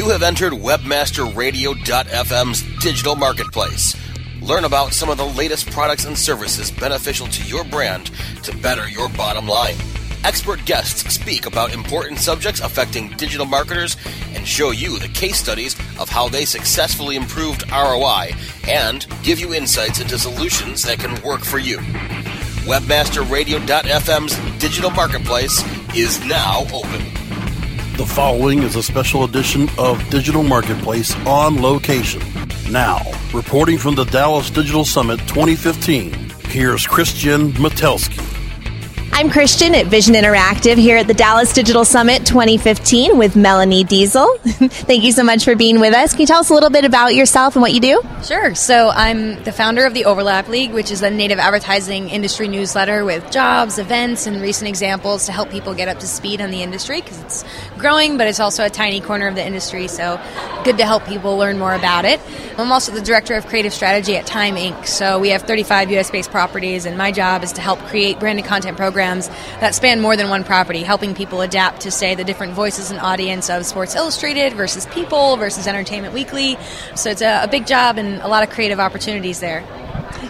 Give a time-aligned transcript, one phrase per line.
[0.00, 3.94] You have entered WebmasterRadio.fm's digital marketplace.
[4.40, 8.10] Learn about some of the latest products and services beneficial to your brand
[8.44, 9.74] to better your bottom line.
[10.24, 13.98] Expert guests speak about important subjects affecting digital marketers
[14.32, 18.30] and show you the case studies of how they successfully improved ROI
[18.66, 21.76] and give you insights into solutions that can work for you.
[22.64, 25.62] WebmasterRadio.fm's digital marketplace
[25.94, 27.19] is now open.
[28.00, 32.22] The following is a special edition of Digital Marketplace on location.
[32.70, 33.02] Now,
[33.34, 38.29] reporting from the Dallas Digital Summit 2015, here's Christian Metelsky.
[39.20, 44.38] I'm Christian at Vision Interactive here at the Dallas Digital Summit 2015 with Melanie Deziel.
[44.70, 46.12] Thank you so much for being with us.
[46.12, 48.00] Can you tell us a little bit about yourself and what you do?
[48.24, 48.54] Sure.
[48.54, 53.04] So, I'm the founder of the Overlap League, which is a native advertising industry newsletter
[53.04, 56.62] with jobs, events, and recent examples to help people get up to speed on the
[56.62, 57.44] industry because it's
[57.76, 59.86] growing, but it's also a tiny corner of the industry.
[59.86, 60.18] So,
[60.64, 62.22] good to help people learn more about it.
[62.56, 64.86] I'm also the director of creative strategy at Time Inc.
[64.86, 68.46] So, we have 35 US based properties, and my job is to help create branded
[68.46, 69.28] content programs programs
[69.60, 73.00] that span more than one property, helping people adapt to, say, the different voices and
[73.00, 76.56] audience of Sports Illustrated versus People versus Entertainment Weekly.
[76.94, 79.64] So it's a, a big job and a lot of creative opportunities there.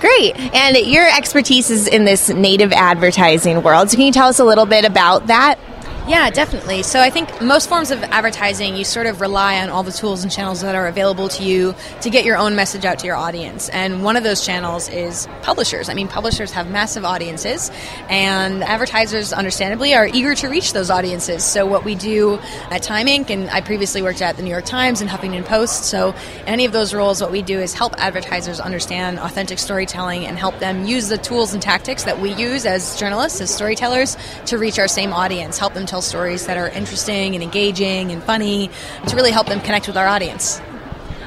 [0.00, 0.36] Great.
[0.54, 3.90] And your expertise is in this native advertising world.
[3.90, 5.58] So can you tell us a little bit about that?
[6.08, 6.82] Yeah, definitely.
[6.82, 10.24] So I think most forms of advertising, you sort of rely on all the tools
[10.24, 13.14] and channels that are available to you to get your own message out to your
[13.14, 13.68] audience.
[13.68, 15.88] And one of those channels is publishers.
[15.88, 17.70] I mean, publishers have massive audiences,
[18.10, 21.44] and advertisers, understandably, are eager to reach those audiences.
[21.44, 24.64] So what we do at Time Inc., and I previously worked at the New York
[24.64, 26.16] Times and Huffington Post, so
[26.46, 30.58] any of those roles, what we do is help advertisers understand authentic storytelling and help
[30.58, 34.16] them use the tools and tactics that we use as journalists, as storytellers,
[34.46, 38.22] to reach our same audience, help them tell stories that are interesting and engaging and
[38.22, 38.70] funny
[39.06, 40.58] to really help them connect with our audience.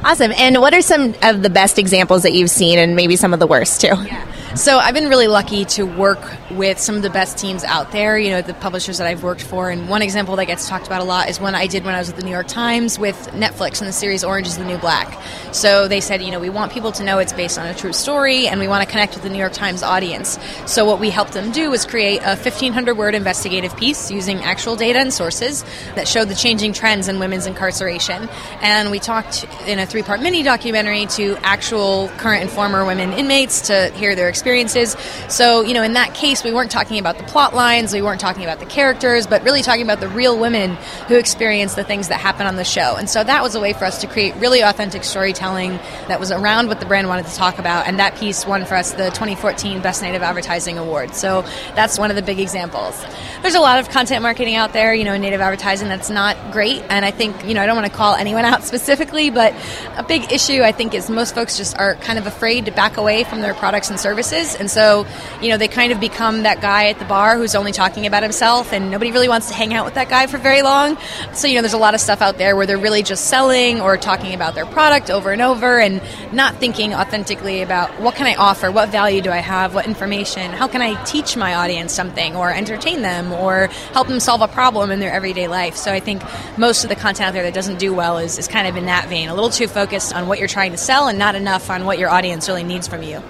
[0.04, 0.32] Awesome.
[0.32, 3.40] And what are some of the best examples that you've seen and maybe some of
[3.40, 3.90] the worst too?
[3.90, 4.26] Yeah.
[4.56, 6.22] So I've been really lucky to work
[6.52, 9.44] with some of the best teams out there, you know, the publishers that I've worked
[9.44, 9.70] for.
[9.70, 12.00] And one example that gets talked about a lot is one I did when I
[12.00, 14.78] was at the New York Times with Netflix and the series Orange is the New
[14.78, 15.22] Black.
[15.54, 17.92] So they said, you know, we want people to know it's based on a true
[17.92, 20.40] story and we want to connect with the New York Times audience.
[20.66, 24.78] So what we helped them do was create a 1500 word investigative piece using actual
[24.78, 25.66] data and sources
[25.96, 28.30] that showed the changing trends in women's incarceration.
[28.62, 33.12] And we talked in a three part mini documentary to actual current and former women
[33.12, 34.96] inmates to hear their experiences experiences.
[35.28, 38.22] So, you know, in that case, we weren't talking about the plot lines, we weren't
[38.22, 40.76] talking about the characters, but really talking about the real women
[41.08, 42.96] who experience the things that happen on the show.
[42.96, 46.32] And so that was a way for us to create really authentic storytelling that was
[46.32, 47.88] around what the brand wanted to talk about.
[47.88, 51.16] And that piece won for us the 2014 Best Native Advertising Award.
[51.16, 51.42] So
[51.74, 53.04] that's one of the big examples.
[53.42, 56.38] There's a lot of content marketing out there, you know, in native advertising that's not
[56.52, 56.84] great.
[56.92, 59.56] And I think, you know, I don't want to call anyone out specifically, but
[59.98, 62.98] a big issue I think is most folks just are kind of afraid to back
[62.98, 65.06] away from their products and services and so,
[65.42, 68.24] you know, they kind of become that guy at the bar who's only talking about
[68.24, 70.98] himself, and nobody really wants to hang out with that guy for very long.
[71.34, 73.82] So, you know, there's a lot of stuff out there where they're really just selling
[73.82, 76.02] or talking about their product over and over and
[76.34, 80.52] not thinking authentically about what can I offer, what value do I have, what information,
[80.52, 84.48] how can I teach my audience something or entertain them or help them solve a
[84.48, 85.76] problem in their everyday life.
[85.76, 86.22] So I think
[86.58, 88.88] most of the content out there that doesn't do well is, is kind of in
[88.88, 91.70] that vein, a little too focused on what you're trying to sell and not enough
[91.70, 93.22] on what your audience really needs from you.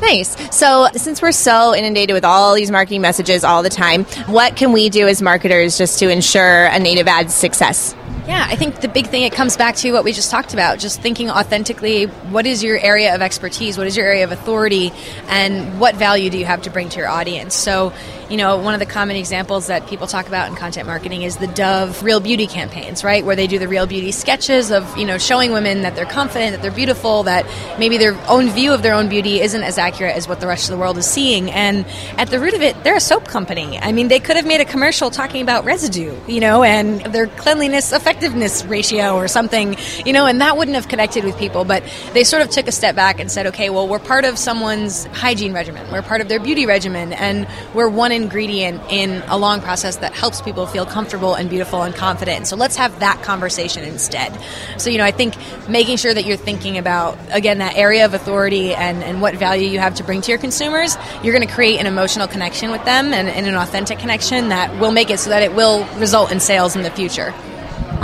[0.00, 0.36] Nice.
[0.56, 4.72] So, since we're so inundated with all these marketing messages all the time, what can
[4.72, 7.94] we do as marketers just to ensure a native ad success?
[8.26, 10.78] Yeah, I think the big thing it comes back to what we just talked about,
[10.78, 14.92] just thinking authentically, what is your area of expertise, what is your area of authority,
[15.28, 17.54] and what value do you have to bring to your audience?
[17.54, 17.92] So,
[18.30, 21.36] you know, one of the common examples that people talk about in content marketing is
[21.36, 23.24] the Dove Real Beauty campaigns, right?
[23.24, 26.52] Where they do the Real Beauty sketches of, you know, showing women that they're confident,
[26.52, 27.46] that they're beautiful, that
[27.78, 30.70] maybe their own view of their own beauty isn't as accurate as what the rest
[30.70, 31.50] of the world is seeing.
[31.50, 31.84] And
[32.16, 33.78] at the root of it, they're a soap company.
[33.78, 37.26] I mean, they could have made a commercial talking about residue, you know, and their
[37.26, 41.64] cleanliness effectiveness ratio or something, you know, and that wouldn't have connected with people.
[41.64, 41.82] But
[42.12, 45.04] they sort of took a step back and said, okay, well, we're part of someone's
[45.06, 49.60] hygiene regimen, we're part of their beauty regimen, and we're one ingredient in a long
[49.60, 52.46] process that helps people feel comfortable and beautiful and confident.
[52.46, 54.38] So let's have that conversation instead.
[54.78, 55.34] So, you know, I think
[55.68, 59.68] making sure that you're thinking about, again, that area of authority and, and what value
[59.68, 62.84] you have to bring to your consumers, you're going to create an emotional connection with
[62.84, 66.32] them and, and an authentic connection that will make it so that it will result
[66.32, 67.34] in sales in the future.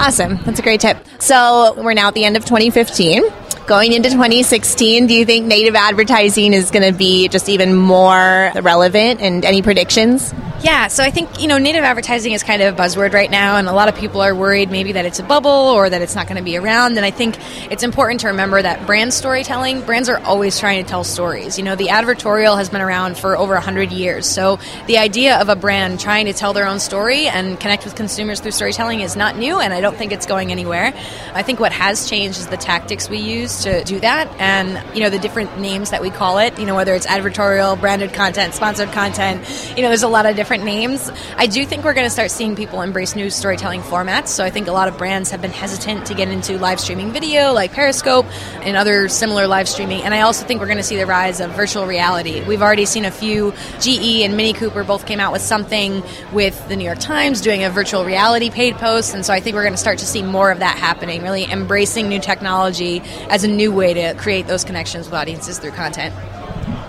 [0.00, 0.38] Awesome.
[0.44, 0.96] That's a great tip.
[1.18, 3.22] So we're now at the end of 2015.
[3.66, 8.50] Going into 2016, do you think native advertising is going to be just even more
[8.62, 9.20] relevant?
[9.20, 10.32] And any predictions?
[10.62, 13.56] Yeah, so I think, you know, native advertising is kind of a buzzword right now,
[13.56, 16.14] and a lot of people are worried maybe that it's a bubble or that it's
[16.14, 16.98] not going to be around.
[16.98, 17.38] And I think
[17.72, 21.56] it's important to remember that brand storytelling, brands are always trying to tell stories.
[21.56, 24.26] You know, the advertorial has been around for over 100 years.
[24.26, 27.94] So the idea of a brand trying to tell their own story and connect with
[27.94, 30.92] consumers through storytelling is not new, and I don't think it's going anywhere.
[31.32, 35.00] I think what has changed is the tactics we use to do that and, you
[35.00, 38.52] know, the different names that we call it, you know, whether it's advertorial, branded content,
[38.52, 39.42] sponsored content,
[39.74, 41.12] you know, there's a lot of different different names.
[41.36, 44.28] I do think we're going to start seeing people embrace new storytelling formats.
[44.30, 47.12] So I think a lot of brands have been hesitant to get into live streaming
[47.12, 48.26] video like Periscope
[48.64, 50.02] and other similar live streaming.
[50.02, 52.42] And I also think we're going to see the rise of virtual reality.
[52.42, 56.02] We've already seen a few, GE and Mini Cooper both came out with something
[56.32, 59.14] with the New York Times doing a virtual reality paid post.
[59.14, 61.44] And so I think we're going to start to see more of that happening, really
[61.44, 66.12] embracing new technology as a new way to create those connections with audiences through content.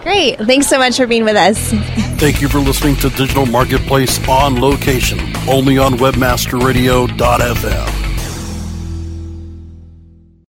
[0.04, 0.38] Great.
[0.40, 1.72] Thanks so much for being with us.
[2.20, 8.01] Thank you for listening to Digital Marketplace on location, only on webmasterradio.fm.